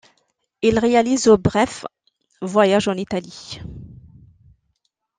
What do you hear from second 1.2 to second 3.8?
un bref voyage en Italie.